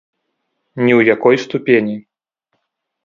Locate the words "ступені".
1.45-1.95